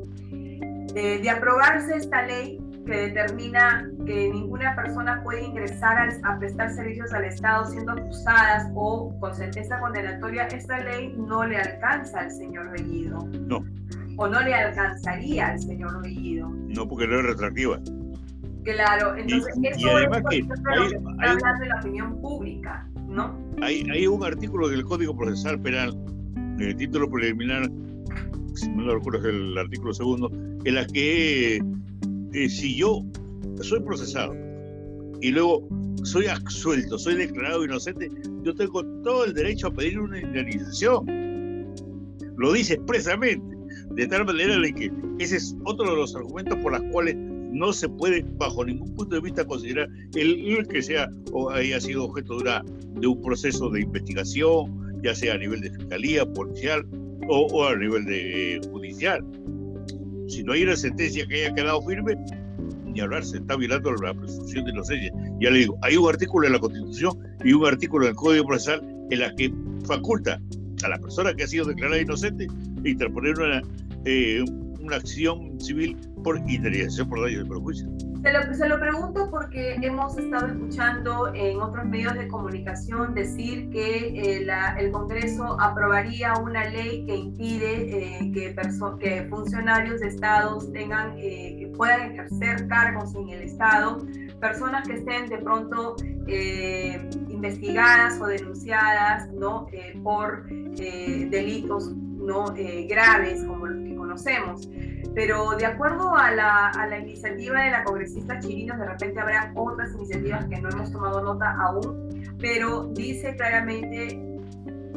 Eh, 0.96 1.20
de 1.22 1.30
aprobarse 1.30 1.96
esta 1.96 2.22
ley 2.22 2.58
que 2.84 3.10
determina 3.12 3.88
que 4.04 4.28
ninguna 4.28 4.74
persona 4.74 5.22
puede 5.22 5.44
ingresar 5.44 6.10
a, 6.24 6.38
prestar 6.40 6.72
servicios 6.72 7.12
al 7.12 7.26
Estado 7.26 7.64
siendo 7.66 7.92
acusadas 7.92 8.72
o 8.74 9.16
con 9.20 9.32
sentencia 9.32 9.78
condenatoria, 9.78 10.48
esta 10.48 10.80
ley 10.80 11.14
no 11.16 11.46
le 11.46 11.58
alcanza 11.58 12.22
al 12.22 12.32
señor 12.32 12.72
Bellido. 12.72 13.24
No. 13.46 13.64
O 14.16 14.26
no 14.26 14.40
le 14.40 14.52
alcanzaría 14.52 15.48
al 15.48 15.60
señor 15.60 16.02
Bellido. 16.02 16.48
No, 16.48 16.88
porque 16.88 17.06
no 17.06 17.20
es 17.20 17.26
retroactiva. 17.26 17.78
Claro, 18.66 19.16
entonces 19.16 19.54
eso 19.62 19.98
es 19.98 20.22
que 20.28 20.38
está 20.38 20.70
hablando 20.72 21.60
de 21.60 21.66
la 21.66 21.80
opinión 21.80 22.20
pública, 22.20 22.88
¿no? 23.08 23.38
Hay, 23.62 23.86
hay 23.90 24.06
un 24.06 24.24
artículo 24.24 24.68
del 24.68 24.84
Código 24.84 25.16
Procesal 25.16 25.60
Penal, 25.60 25.96
en 26.34 26.62
el 26.62 26.76
título 26.76 27.08
preliminar 27.08 27.70
si 28.56 28.68
no 28.70 28.94
recuerdo 28.94 29.20
es 29.20 29.34
el 29.34 29.58
artículo 29.58 29.92
segundo, 29.92 30.30
en 30.64 30.74
la 30.74 30.86
que 30.86 31.56
eh, 32.32 32.48
si 32.48 32.76
yo 32.76 33.04
soy 33.60 33.80
procesado 33.80 34.34
y 35.20 35.30
luego 35.30 35.68
soy 36.04 36.26
absuelto, 36.26 36.98
soy 36.98 37.16
declarado 37.16 37.64
inocente, 37.64 38.10
yo 38.42 38.54
tengo 38.54 38.84
todo 39.02 39.24
el 39.24 39.34
derecho 39.34 39.68
a 39.68 39.74
pedir 39.74 40.00
una 40.00 40.20
indemnización. 40.20 41.06
Lo 42.36 42.52
dice 42.52 42.74
expresamente, 42.74 43.56
de 43.90 44.06
tal 44.08 44.24
manera 44.24 44.54
que 44.74 44.90
ese 45.18 45.36
es 45.36 45.56
otro 45.64 45.90
de 45.90 45.96
los 45.96 46.14
argumentos 46.14 46.58
por 46.58 46.72
los 46.72 46.82
cuales 46.92 47.16
no 47.52 47.72
se 47.72 47.88
puede, 47.88 48.24
bajo 48.38 48.64
ningún 48.64 48.94
punto 48.94 49.16
de 49.16 49.20
vista, 49.20 49.44
considerar 49.44 49.88
el, 50.14 50.66
que 50.68 50.82
sea 50.82 51.08
o 51.32 51.50
haya 51.50 51.80
sido 51.80 52.04
objeto 52.04 52.38
de, 52.38 53.06
un 53.06 53.22
proceso 53.22 53.70
de 53.70 53.82
investigación, 53.82 55.00
ya 55.02 55.14
sea 55.14 55.34
a 55.34 55.38
nivel 55.38 55.60
de 55.60 55.70
fiscalía, 55.70 56.26
policial 56.26 56.86
o, 57.28 57.64
a 57.64 57.76
nivel 57.76 58.04
de, 58.04 58.56
eh, 58.56 58.60
judicial. 58.70 59.24
Si 60.28 60.42
no 60.42 60.52
hay 60.52 60.64
una 60.64 60.76
sentencia 60.76 61.26
que 61.26 61.44
haya 61.44 61.54
quedado 61.54 61.82
firme, 61.82 62.16
ni 62.84 63.00
hablar, 63.00 63.24
se 63.24 63.38
está 63.38 63.56
violando 63.56 63.92
la 63.92 64.14
presunción 64.14 64.64
de 64.64 64.72
inocencia. 64.72 65.12
Ya 65.40 65.50
le 65.50 65.60
digo, 65.60 65.78
hay 65.82 65.96
un 65.96 66.08
artículo 66.08 66.46
en 66.46 66.54
la 66.54 66.58
Constitución 66.58 67.18
y 67.44 67.52
un 67.52 67.66
artículo 67.66 68.06
en 68.06 68.10
el 68.10 68.16
Código 68.16 68.46
Procesal 68.46 68.82
en 69.10 69.20
la 69.20 69.34
que 69.34 69.52
faculta 69.86 70.40
a 70.82 70.88
la 70.88 70.98
persona 70.98 71.34
que 71.34 71.44
ha 71.44 71.46
sido 71.46 71.66
declarada 71.66 72.00
inocente 72.00 72.46
interponer 72.84 73.38
una, 73.38 73.62
eh, 74.04 74.44
una 74.80 74.96
acción 74.96 75.60
civil 75.60 75.96
por 76.22 76.38
indemnización 76.38 77.08
por 77.08 77.22
daño 77.22 77.44
de 77.44 77.48
perjuicio. 77.48 77.88
Se 78.56 78.68
lo, 78.68 78.80
pregunto 78.80 79.30
porque 79.30 79.76
hemos 79.80 80.18
estado 80.18 80.48
escuchando 80.48 81.32
en 81.32 81.60
otros 81.60 81.84
medios 81.84 82.14
de 82.14 82.26
comunicación 82.26 83.14
decir 83.14 83.70
que 83.70 84.40
eh, 84.40 84.48
el 84.78 84.90
Congreso 84.90 85.56
aprobaría 85.60 86.34
una 86.34 86.68
ley 86.68 87.06
que 87.06 87.14
impide 87.14 88.16
eh, 88.18 88.32
que, 88.34 88.56
que, 88.98 89.28
funcionarios 89.30 90.00
de 90.00 90.08
estados 90.08 90.72
tengan, 90.72 91.14
eh, 91.18 91.54
que 91.56 91.72
puedan 91.76 92.12
ejercer 92.12 92.66
cargos 92.66 93.14
en 93.14 93.28
el 93.28 93.42
Estado, 93.42 94.04
personas 94.40 94.88
que 94.88 94.94
estén 94.94 95.28
de 95.28 95.38
pronto 95.38 95.94
investigadas 97.28 98.20
o 98.20 98.26
denunciadas 98.26 99.28
¿no? 99.30 99.68
por 100.02 100.48
delitos 100.48 101.94
¿no? 101.94 102.46
graves 102.88 103.44
como 103.44 103.66
los 103.66 103.84
que 103.84 103.95
conocemos. 104.16 104.68
Pero 105.14 105.52
de 105.52 105.66
acuerdo 105.66 106.14
a 106.14 106.30
la, 106.30 106.68
a 106.68 106.86
la, 106.86 106.98
iniciativa 106.98 107.62
de 107.62 107.70
la 107.70 107.84
congresista 107.84 108.38
Chirinos, 108.38 108.78
de 108.78 108.86
repente 108.86 109.20
habrá 109.20 109.52
otras 109.54 109.92
iniciativas 109.94 110.44
que 110.46 110.60
no 110.60 110.68
hemos 110.68 110.92
tomado 110.92 111.22
nota 111.22 111.56
aún, 111.58 112.36
pero 112.38 112.88
dice 112.88 113.34
claramente, 113.36 114.20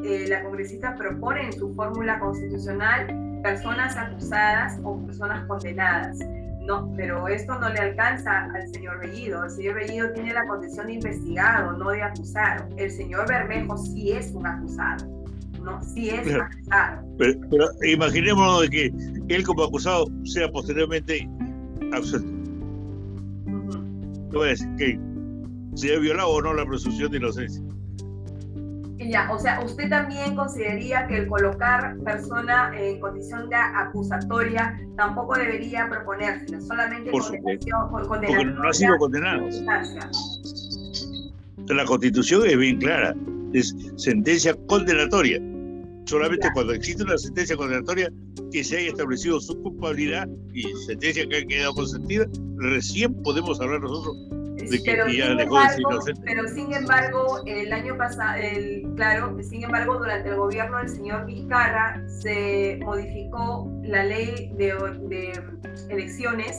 eh, 0.03 0.25
la 0.27 0.43
congresista 0.43 0.95
propone 0.95 1.45
en 1.45 1.53
su 1.53 1.73
fórmula 1.73 2.19
constitucional 2.19 3.07
personas 3.43 3.95
acusadas 3.95 4.77
o 4.83 4.97
personas 5.05 5.45
condenadas. 5.47 6.19
No, 6.61 6.93
pero 6.95 7.27
esto 7.27 7.57
no 7.57 7.69
le 7.69 7.79
alcanza 7.79 8.43
al 8.53 8.67
señor 8.67 8.99
Bellido. 8.99 9.43
El 9.45 9.49
señor 9.49 9.75
Bellido 9.75 10.11
tiene 10.11 10.33
la 10.33 10.45
condición 10.45 10.87
de 10.87 10.93
investigado, 10.93 11.71
no 11.71 11.89
de 11.89 12.03
acusado. 12.03 12.67
El 12.77 12.91
señor 12.91 13.27
Bermejo 13.27 13.77
sí 13.77 14.11
es 14.11 14.31
un 14.33 14.45
acusado. 14.45 15.08
¿No? 15.63 15.81
Sí 15.83 16.09
es 16.09 16.33
acusado. 16.33 17.03
Pero, 17.17 17.39
pero 17.49 17.65
imaginémonos 17.85 18.61
de 18.61 18.69
que 18.69 18.93
él 19.29 19.43
como 19.43 19.63
acusado 19.63 20.07
sea 20.23 20.49
posteriormente 20.51 21.29
absuelto. 21.93 22.29
¿Qué 24.31 24.37
decir? 24.39 24.67
¿Que 24.77 24.99
se 25.75 25.95
ha 25.95 25.99
violado 25.99 26.29
o 26.29 26.41
no 26.41 26.53
la 26.53 26.65
presunción 26.65 27.11
de 27.11 27.17
inocencia? 27.17 27.63
Ya, 28.97 29.31
o 29.31 29.39
sea, 29.39 29.61
¿usted 29.63 29.89
también 29.89 30.35
consideraría 30.35 31.07
que 31.07 31.17
el 31.17 31.27
colocar 31.27 31.97
persona 32.03 32.71
en 32.77 32.99
condición 32.99 33.49
de 33.49 33.55
acusatoria 33.55 34.77
tampoco 34.97 35.35
debería 35.35 35.87
proponerse, 35.89 36.61
solamente 36.61 37.09
Por 37.09 37.23
condenación, 37.23 37.87
porque 37.89 38.45
no 38.45 38.69
ha 38.69 38.73
sido 38.73 38.97
condenado. 38.97 39.47
La 41.69 41.85
constitución 41.85 42.45
es 42.45 42.57
bien 42.57 42.77
clara 42.77 43.15
es 43.53 43.75
sentencia 43.97 44.55
condenatoria. 44.67 45.41
Solamente 46.05 46.49
cuando 46.53 46.73
existe 46.73 47.03
una 47.03 47.17
sentencia 47.17 47.55
condenatoria 47.55 48.11
que 48.51 48.63
se 48.63 48.77
haya 48.77 48.89
establecido 48.89 49.39
su 49.39 49.61
culpabilidad 49.61 50.27
y 50.53 50.63
sentencia 50.87 51.27
que 51.27 51.37
ha 51.37 51.45
quedado 51.45 51.73
consentida, 51.75 52.25
recién 52.57 53.13
podemos 53.21 53.61
hablar 53.61 53.81
nosotros 53.81 54.17
de 54.69 54.83
que 54.83 54.91
pero, 54.91 55.07
ya 55.07 55.35
dejó 55.35 55.59
de 55.59 55.69
ser 55.69 55.79
inocente. 55.81 56.21
Pero 56.25 56.47
sin 56.47 56.73
embargo, 56.73 57.41
el 57.45 57.71
año 57.73 57.97
pasado, 57.97 58.41
claro, 58.95 59.37
sin 59.43 59.63
embargo, 59.63 59.97
durante 59.97 60.29
el 60.29 60.35
gobierno 60.35 60.77
del 60.77 60.89
señor 60.89 61.25
Vizcarra 61.25 62.01
se 62.21 62.79
modificó 62.83 63.71
la 63.83 64.03
ley 64.03 64.51
de, 64.57 64.73
de 65.07 65.41
elecciones 65.89 66.57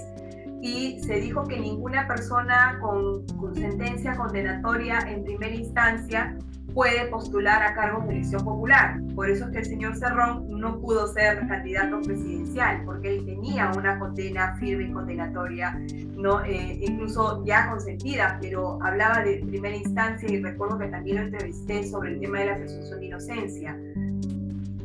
y 0.63 1.01
se 1.01 1.21
dijo 1.21 1.47
que 1.47 1.59
ninguna 1.59 2.07
persona 2.07 2.79
con, 2.81 3.27
con, 3.39 3.55
sentencia 3.55 4.17
condenatoria 4.17 4.99
en 5.09 5.25
primera 5.25 5.55
instancia 5.55 6.37
puede 6.75 7.07
postular 7.07 7.63
a 7.63 7.75
cargos 7.75 8.07
de 8.07 8.15
elección 8.15 8.45
popular. 8.45 9.01
Por 9.15 9.29
eso 9.29 9.45
es 9.47 9.51
que 9.51 9.59
el 9.59 9.65
señor 9.65 9.97
Cerrón 9.97 10.47
no 10.49 10.81
pudo 10.81 11.07
ser 11.13 11.47
candidato 11.47 12.01
presidencial, 12.03 12.83
porque 12.85 13.17
él 13.17 13.27
tenía 13.27 13.71
una 13.77 13.99
condena 13.99 14.57
firme 14.57 14.85
y 14.85 14.93
condenatoria, 14.93 15.79
¿no? 16.17 16.45
Eh, 16.45 16.81
incluso 16.83 17.45
ya 17.45 17.69
consentida, 17.71 18.39
pero 18.41 18.79
hablaba 18.83 19.23
de 19.23 19.45
primera 19.47 19.77
instancia 19.77 20.29
y 20.31 20.43
recuerdo 20.43 20.79
que 20.79 20.89
también 20.89 21.17
lo 21.17 21.23
entrevisté 21.23 21.87
sobre 21.87 22.13
el 22.13 22.21
tema 22.21 22.41
de 22.41 22.47
la 22.47 22.57
presunción 22.59 23.01
de 23.01 23.07
inocencia. 23.07 23.79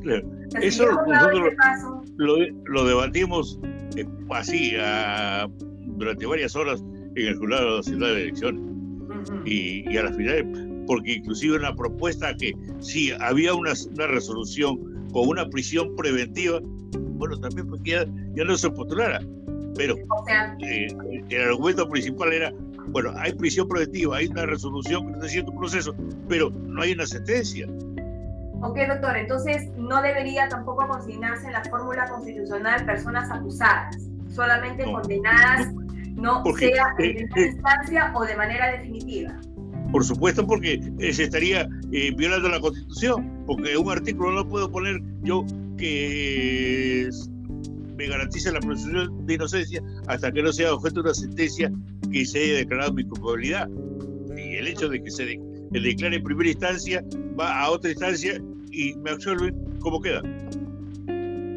Claro. 0.02 0.30
Eso 0.62 0.86
nosotros 0.86 1.54
lo, 2.18 2.36
lo, 2.66 2.86
debatimos 2.86 3.60
eh, 3.96 4.06
así 4.30 4.74
a, 4.80 5.48
durante 5.98 6.26
varias 6.28 6.56
horas 6.56 6.84
en 7.16 7.28
el 7.28 7.36
jurado 7.38 7.78
nacional 7.78 8.14
de 8.14 8.22
elecciones. 8.24 8.62
y, 9.46 9.92
y, 9.92 9.98
a 9.98 10.04
la 10.04 10.14
final, 10.14 10.75
porque 10.86 11.14
inclusive 11.14 11.58
una 11.58 11.76
propuesta 11.76 12.36
que 12.36 12.54
si 12.80 13.12
había 13.12 13.54
una, 13.54 13.74
una 13.94 14.08
resolución 14.08 14.78
con 15.12 15.30
una 15.30 15.48
prisión 15.50 15.96
preventiva, 15.96 16.60
bueno, 17.18 17.40
también 17.40 17.68
porque 17.68 17.92
ya, 17.92 18.06
ya 18.36 18.44
no 18.44 18.58
se 18.58 18.70
postulara. 18.70 19.22
Pero 19.76 19.96
eh, 20.60 20.88
el 21.30 21.42
argumento 21.42 21.88
principal 21.90 22.32
era, 22.32 22.54
bueno, 22.88 23.12
hay 23.18 23.34
prisión 23.34 23.68
preventiva, 23.68 24.18
hay 24.18 24.28
una 24.28 24.46
resolución 24.46 25.06
que 25.06 25.14
está 25.14 25.26
haciendo 25.26 25.52
un 25.52 25.60
proceso, 25.60 25.96
pero 26.30 26.50
no 26.50 26.82
hay 26.82 26.94
una 26.94 27.06
sentencia. 27.06 27.68
Ok, 28.62 28.78
doctor, 28.88 29.18
entonces 29.18 29.70
no 29.78 30.02
debería 30.02 30.48
tampoco 30.48 30.88
consignarse 30.88 31.46
en 31.48 31.54
la 31.54 31.64
fórmula 31.66 32.08
constitucional 32.10 32.86
personas 32.86 33.30
acusadas, 33.30 33.98
solamente 34.30 34.84
condenadas, 34.86 35.74
no, 36.16 36.44
sea 36.58 36.96
en 36.98 37.06
eh, 37.06 37.28
primera 37.28 37.36
eh, 37.36 37.46
instancia 37.48 38.12
o 38.16 38.26
de 38.26 38.36
manera 38.38 38.72
definitiva. 38.72 39.40
Por 39.96 40.04
supuesto, 40.04 40.46
porque 40.46 40.92
se 41.14 41.24
estaría 41.24 41.70
violando 42.18 42.50
la 42.50 42.60
Constitución, 42.60 43.46
porque 43.48 43.78
un 43.78 43.90
artículo 43.90 44.34
no 44.34 44.46
puedo 44.46 44.70
poner 44.70 45.02
yo 45.24 45.46
que 45.78 47.10
me 47.96 48.06
garantice 48.06 48.52
la 48.52 48.60
presunción 48.60 49.26
de 49.26 49.36
inocencia 49.36 49.82
hasta 50.08 50.34
que 50.34 50.44
no 50.44 50.52
sea 50.52 50.74
objeto 50.74 50.96
de 50.96 51.02
una 51.02 51.14
sentencia 51.14 51.72
que 52.12 52.26
se 52.26 52.44
haya 52.44 52.56
declarado 52.56 52.92
mi 52.92 53.06
culpabilidad. 53.06 53.70
Y 54.36 54.56
el 54.58 54.68
hecho 54.68 54.90
de 54.90 55.02
que 55.02 55.10
se 55.10 55.40
declare 55.72 56.18
en 56.18 56.24
primera 56.24 56.50
instancia 56.50 57.02
va 57.40 57.62
a 57.62 57.72
otra 57.72 57.90
instancia 57.90 58.44
y 58.74 58.96
me 58.96 59.12
absuelven, 59.12 59.56
¿cómo 59.80 60.02
queda? 60.02 60.22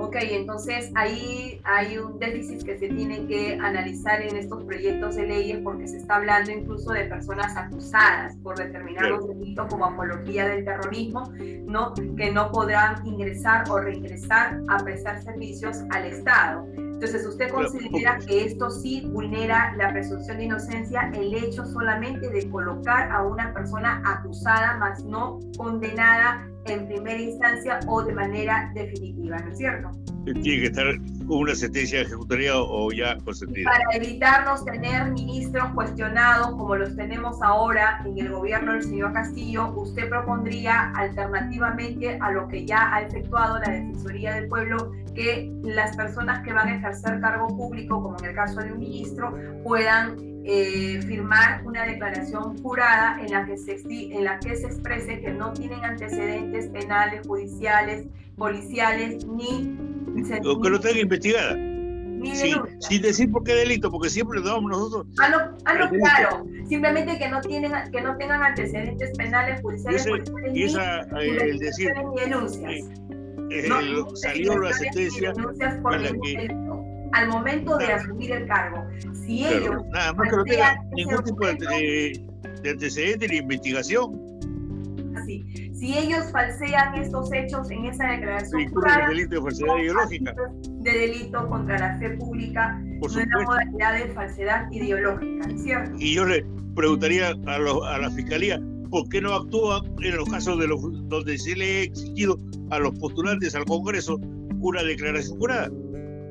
Ok, 0.08 0.16
entonces 0.22 0.90
ahí 0.94 1.60
hay 1.64 1.98
un 1.98 2.18
déficit 2.18 2.62
que 2.62 2.78
se 2.78 2.88
tiene 2.88 3.26
que 3.26 3.58
analizar 3.60 4.22
en 4.22 4.36
estos 4.36 4.64
proyectos 4.64 5.16
de 5.16 5.26
leyes 5.26 5.58
porque 5.62 5.86
se 5.86 5.98
está 5.98 6.16
hablando 6.16 6.50
incluso 6.50 6.92
de 6.92 7.04
personas 7.04 7.54
acusadas 7.54 8.34
por 8.36 8.56
determinados 8.56 9.28
delitos 9.28 9.66
como 9.68 9.84
apología 9.84 10.48
del 10.48 10.64
terrorismo, 10.64 11.30
¿no? 11.66 11.92
que 11.92 12.32
no 12.32 12.50
podrán 12.50 13.06
ingresar 13.06 13.70
o 13.70 13.80
reingresar 13.80 14.62
a 14.68 14.78
prestar 14.78 15.22
servicios 15.22 15.76
al 15.90 16.06
Estado. 16.06 16.66
Entonces, 16.74 17.26
¿usted 17.26 17.50
considera 17.50 18.18
que 18.26 18.46
esto 18.46 18.70
sí 18.70 19.06
vulnera 19.12 19.74
la 19.76 19.92
presunción 19.92 20.38
de 20.38 20.44
inocencia, 20.44 21.12
el 21.14 21.34
hecho 21.34 21.66
solamente 21.66 22.30
de 22.30 22.48
colocar 22.48 23.12
a 23.12 23.24
una 23.24 23.52
persona 23.52 24.02
acusada, 24.06 24.78
más 24.78 25.04
no 25.04 25.38
condenada 25.58 26.48
en 26.66 26.86
primera 26.86 27.20
instancia 27.20 27.80
o 27.86 28.02
de 28.02 28.12
manera 28.12 28.70
definitiva, 28.74 29.38
¿no 29.38 29.52
es 29.52 29.58
cierto? 29.58 29.90
Tiene 30.24 30.42
que 30.42 30.66
estar 30.66 30.86
con 31.26 31.38
una 31.38 31.54
sentencia 31.54 32.02
ejecutoria 32.02 32.52
o 32.56 32.92
ya 32.92 33.16
consentida. 33.24 33.70
Para 33.70 33.96
evitarnos 33.96 34.64
tener 34.64 35.10
ministros 35.12 35.70
cuestionados 35.74 36.48
como 36.50 36.76
los 36.76 36.94
tenemos 36.96 37.40
ahora 37.42 38.02
en 38.04 38.18
el 38.18 38.30
gobierno 38.30 38.72
del 38.72 38.82
señor 38.82 39.12
Castillo, 39.14 39.72
usted 39.74 40.08
propondría 40.08 40.92
alternativamente 40.96 42.18
a 42.20 42.32
lo 42.32 42.46
que 42.48 42.66
ya 42.66 42.94
ha 42.94 43.02
efectuado 43.02 43.58
la 43.58 43.72
Defensoría 43.72 44.34
del 44.34 44.48
Pueblo 44.48 44.92
que 45.14 45.50
las 45.62 45.96
personas 45.96 46.44
que 46.44 46.52
van 46.52 46.68
a 46.68 46.76
ejercer 46.76 47.20
cargo 47.20 47.48
público, 47.48 48.02
como 48.02 48.18
en 48.18 48.26
el 48.26 48.34
caso 48.34 48.60
de 48.60 48.72
un 48.72 48.80
ministro, 48.80 49.34
puedan 49.64 50.16
eh, 50.50 51.02
firmar 51.02 51.62
una 51.66 51.84
declaración 51.84 52.56
jurada 52.62 53.20
en 53.20 53.30
la, 53.30 53.44
que 53.44 53.58
se, 53.58 53.76
en 53.86 54.24
la 54.24 54.38
que 54.38 54.56
se 54.56 54.66
exprese 54.66 55.20
que 55.20 55.30
no 55.30 55.52
tienen 55.52 55.84
antecedentes 55.84 56.68
penales, 56.68 57.26
judiciales, 57.26 58.06
policiales, 58.34 59.26
ni... 59.26 59.76
O 60.46 60.58
que 60.58 60.70
no 60.70 60.80
tengan 60.80 61.00
investigada. 61.00 61.52
sin, 62.80 63.02
decir 63.02 63.30
por 63.30 63.44
qué 63.44 63.56
delito, 63.56 63.90
porque 63.90 64.08
siempre 64.08 64.40
lo 64.40 64.46
damos 64.46 64.70
nosotros. 64.70 65.06
Ah, 65.18 65.28
no, 65.28 65.38
ah, 65.66 65.90
claro. 65.90 66.46
Simplemente 66.66 67.18
que 67.18 67.28
no, 67.28 67.42
tienen, 67.42 67.72
que 67.92 68.00
no 68.00 68.16
tengan 68.16 68.42
antecedentes 68.42 69.10
penales, 69.18 69.60
judiciales, 69.60 70.06
policiales, 70.06 70.52
y 70.54 70.62
esa, 70.62 71.04
ni, 71.12 71.24
eh, 71.24 71.42
el 71.42 71.58
decir, 71.58 71.92
ni 71.94 72.20
denuncias. 72.22 72.72
Eh, 73.50 73.68
salió 74.14 74.58
la 74.58 74.72
sentencia 74.72 75.32
por 75.82 76.00
la 76.00 76.08
que 76.08 76.48
al 77.12 77.28
momento 77.28 77.76
de 77.78 77.86
asumir 77.86 78.32
el 78.32 78.46
cargo. 78.46 78.84
Si 79.26 79.46
ellos. 79.46 79.82
Nada 79.92 80.12
más 80.12 80.28
que 80.28 80.36
no 80.36 80.44
tengan 80.44 80.90
ningún 80.94 81.24
tipo 81.24 81.46
de, 81.46 82.24
de 82.62 82.70
antecedente 82.70 83.28
ni 83.28 83.36
investigación. 83.36 84.20
Así. 85.16 85.44
Si 85.74 85.96
ellos 85.96 86.30
falsean 86.32 86.96
estos 86.96 87.32
hechos 87.32 87.70
en 87.70 87.84
esa 87.84 88.08
declaración. 88.08 88.62
Incurren 88.62 89.08
delito 89.08 89.36
de 89.36 89.42
falsedad 89.42 89.76
ideológica. 89.76 90.34
De 90.80 90.90
delito 90.90 91.48
contra 91.48 91.78
la 91.78 91.98
fe 91.98 92.10
pública, 92.16 92.80
Por 93.00 93.12
no 93.14 93.22
una 93.22 93.44
modalidad 93.44 93.94
de 93.94 94.12
falsedad 94.12 94.72
ideológica, 94.72 95.48
¿cierto? 95.56 95.92
Y 95.98 96.14
yo 96.14 96.24
le 96.24 96.44
preguntaría 96.74 97.28
a, 97.28 97.54
a 97.54 97.98
la 97.98 98.10
fiscalía. 98.10 98.60
¿Por 98.90 99.08
qué 99.08 99.20
no 99.20 99.34
actúa 99.34 99.82
en 100.02 100.16
los 100.16 100.28
casos 100.30 100.58
de 100.58 100.66
los, 100.66 100.80
donde 101.08 101.36
se 101.36 101.54
le 101.54 101.64
ha 101.64 101.82
exigido 101.82 102.38
a 102.70 102.78
los 102.78 102.98
postulantes 102.98 103.54
al 103.54 103.64
Congreso 103.66 104.18
una 104.60 104.82
declaración 104.82 105.38
jurada? 105.38 105.70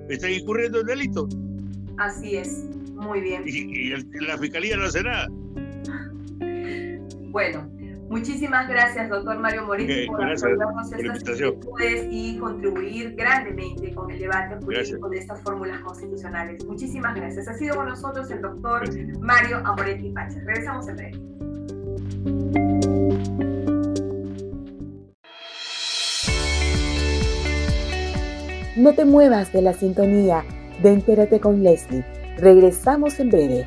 Están 0.10 0.32
incurriendo 0.32 0.82
en 0.82 0.88
delito. 0.88 1.30
Así 1.98 2.38
es, 2.38 2.66
muy 2.94 3.22
bien. 3.22 3.44
Y, 3.46 3.90
la 4.26 4.38
fiscalía 4.38 4.78
no 4.78 4.86
hace 4.86 5.04
nada. 5.04 5.28
Bueno, 7.30 7.70
muchísimas 8.10 8.68
gracias, 8.68 9.10
doctor 9.10 9.38
Mario 9.40 9.66
Morín, 9.66 10.08
por 10.08 10.24
apoyarnos 10.24 10.92
estas 10.92 11.22
inquietudes 11.22 12.08
y 12.10 12.38
contribuir 12.38 13.16
grandemente 13.16 13.94
con 13.94 14.12
el 14.12 14.20
debate 14.20 14.56
jurídico 14.64 15.10
de 15.10 15.20
estas 15.20 15.42
fórmulas 15.42 15.80
constitucionales. 15.82 16.66
Muchísimas 16.66 17.16
gracias. 17.16 17.48
Ha 17.48 17.54
sido 17.56 17.76
con 17.76 17.88
nosotros 17.88 18.30
el 18.32 18.42
doctor 18.42 18.84
Mario 19.20 19.58
Amoretti 19.66 20.12
Pacha. 20.12 20.40
Regresamos 20.46 20.88
en 20.88 20.96
breve. 20.96 22.97
No 28.78 28.94
te 28.94 29.06
muevas 29.06 29.52
de 29.54 29.64
la 29.64 29.74
sintonía 29.74 30.46
de 30.84 30.94
Entérate 30.94 31.40
con 31.40 31.64
Leslie. 31.64 32.06
Regresamos 32.38 33.20
en 33.20 33.30
breve. 33.30 33.66